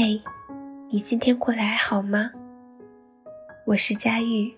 [0.00, 0.22] 嘿，
[0.92, 2.30] 你今天过得还好吗？
[3.66, 4.56] 我是佳玉，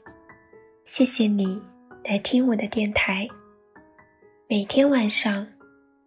[0.85, 1.63] 谢谢你
[2.05, 3.27] 来听我的电台。
[4.51, 5.47] 每天晚上，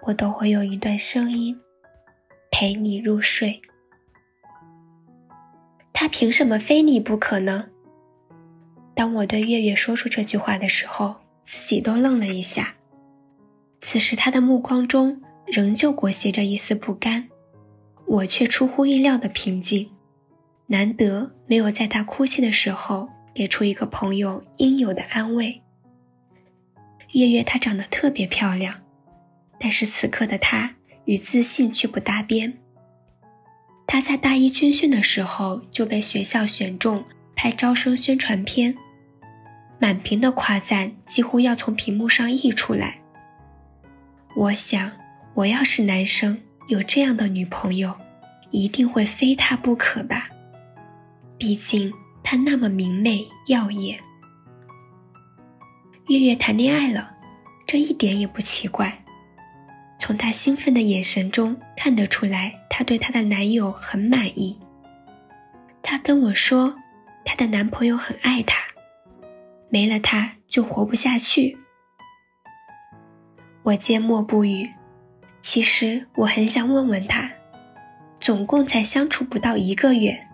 [0.01, 1.59] 我都会用一段声音
[2.51, 3.59] 陪你入睡。
[5.91, 7.65] 他凭什么非你不可呢？
[8.93, 12.75] 当我对月月说出这句话的时候，自己都愣了一下。
[13.81, 17.27] 此时他的目光中仍旧裹挟着一丝不甘。
[18.05, 19.89] 我却出乎意料的平静，
[20.67, 25.61] 难得没有在他哭泣的时候给出一个朋友应有的安慰。
[27.13, 28.75] 月月她长得特别漂亮，
[29.59, 32.51] 但是此刻的她与自信却不搭边。
[33.85, 37.03] 她在大一军训的时候就被学校选中
[37.35, 38.75] 拍招生宣传片，
[39.79, 42.99] 满屏的夸赞几乎要从屏幕上溢出来。
[44.35, 44.91] 我想，
[45.35, 46.39] 我要是男生。
[46.67, 47.93] 有这样的女朋友，
[48.51, 50.29] 一定会非她不可吧？
[51.37, 53.99] 毕竟她那么明媚耀眼。
[56.07, 57.11] 月月谈恋爱了，
[57.65, 58.97] 这一点也不奇怪。
[59.99, 64.57] 从她兴奋的眼神中看得出来，她对她的男友很满意。
[65.81, 66.73] 她跟我说，
[67.25, 68.57] 她的男朋友很爱她，
[69.69, 71.57] 没了他就活不下去。
[73.63, 74.69] 我缄默不语。
[75.43, 77.29] 其实我很想问问他，
[78.19, 80.25] 总共才相处不到一个月，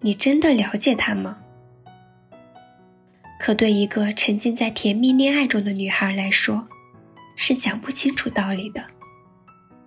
[0.00, 1.38] 你真的了解他吗？
[3.40, 6.68] 可对一个沉浸在甜蜜恋爱中的女孩来说，
[7.34, 8.84] 是讲不清楚道理的。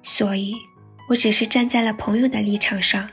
[0.02, 0.56] 所以，
[1.08, 3.08] 我只是站在了朋友的立场上，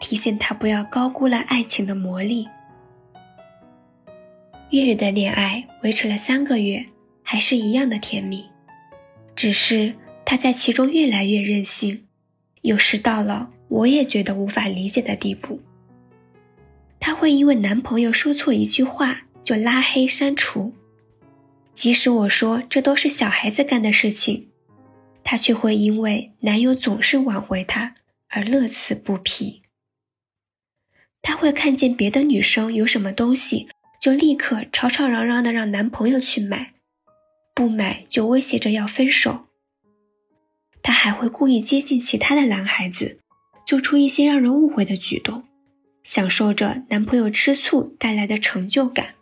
[0.00, 2.48] 提醒他不要高估了爱情的魔力。
[4.70, 6.86] 月月的恋爱维持了三个月，
[7.22, 8.48] 还是一样的甜蜜，
[9.36, 9.94] 只是。
[10.30, 12.06] 她在其中越来越任性，
[12.62, 15.60] 有时到了我也觉得无法理解的地步。
[17.00, 20.72] 她会因为男朋友说错一句话就拉黑删除，
[21.74, 24.46] 即使我说这都是小孩子干的事情，
[25.24, 27.96] 她却会因为男友总是挽回她
[28.28, 29.62] 而乐此不疲。
[31.22, 33.66] 她会看见别的女生有什么东西，
[34.00, 36.74] 就立刻吵吵嚷嚷的让男朋友去买，
[37.52, 39.49] 不买就威胁着要分手。
[40.82, 43.20] 她还会故意接近其他的男孩子，
[43.66, 45.44] 做出一些让人误会的举动，
[46.02, 49.14] 享受着男朋友吃醋带来的成就感。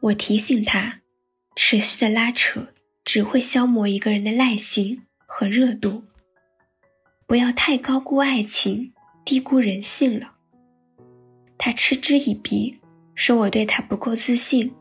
[0.00, 1.00] 我提醒她，
[1.56, 2.68] 持续的拉扯
[3.04, 6.04] 只会消磨一个人的耐心和热度，
[7.26, 8.92] 不要太高估爱情，
[9.24, 10.34] 低估人性了。
[11.56, 12.78] 她嗤之以鼻，
[13.14, 14.72] 说我对她不够自信。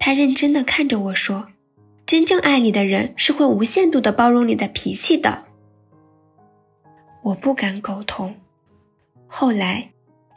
[0.00, 1.48] 她认真的看着我说。
[2.08, 5.44] 真正爱你的人是会无限度的包容你的脾气的。
[7.22, 8.34] 我不敢沟通。
[9.26, 9.90] 后来，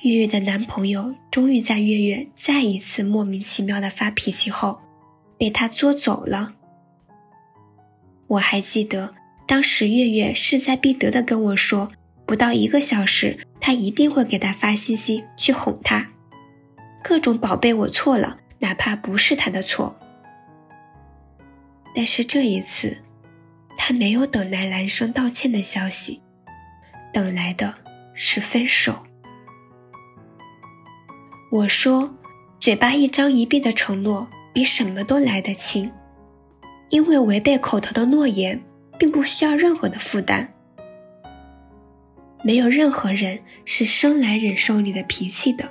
[0.03, 4.81] 月月的男朋友终于在月月再一次莫名其妙的发脾气后，
[5.37, 6.55] 被他捉走了。
[8.27, 9.15] 我还记得，
[9.47, 11.89] 当时月月势在必得的跟我说，
[12.25, 16.05] 不到一个小时，他一定会给他发信息去哄他，
[17.01, 19.97] 各种宝贝，我错了，哪怕不是他的错。
[21.93, 22.97] 但是这一次，
[23.75, 26.21] 他没有等来男生道歉的消息，
[27.13, 27.73] 等来的
[28.13, 28.95] 是分手。
[31.51, 32.13] 我说，
[32.59, 35.91] 嘴巴一张一闭的承诺比什么都来得轻，
[36.89, 38.61] 因为违背口头的诺言，
[38.97, 40.53] 并不需要任何的负担。
[42.43, 45.69] 没有任何人是生来忍受你的脾气的，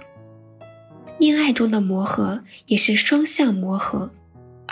[1.18, 4.12] 恋爱中的磨合也是双向磨合。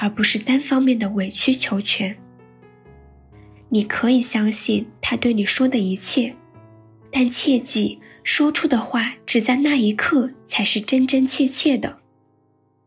[0.01, 2.17] 而不是单方面的委曲求全。
[3.69, 6.35] 你可以相信他对你说的一切，
[7.11, 11.99] 但切记说出的话只在那一刻才是真真切切的。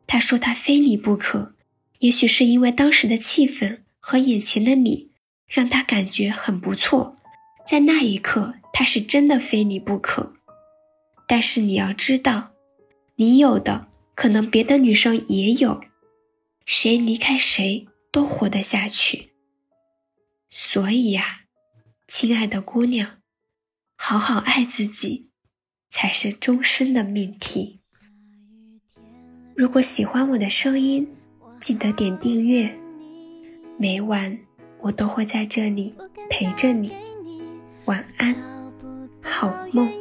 [0.08, 1.54] 他说他非你不可，
[2.00, 5.10] 也许是因为当时的气氛和眼前的你
[5.48, 7.18] 让他感觉很不错，
[7.68, 10.34] 在那一刻他是真的非你不可。
[11.28, 12.52] 但是你要知道，
[13.18, 15.82] 你有的可能别的女生也有。
[16.66, 19.34] 谁离开谁都活得下去，
[20.50, 21.42] 所以呀，
[22.08, 23.18] 亲爱的姑娘，
[23.96, 25.30] 好好爱自己，
[25.90, 27.82] 才是终身的命题。
[29.56, 31.08] 如果喜欢我的声音，
[31.60, 32.74] 记得点订阅，
[33.78, 34.40] 每晚
[34.80, 35.94] 我都会在这里
[36.30, 36.92] 陪着你。
[37.86, 38.36] 晚安，
[39.22, 39.92] 好梦。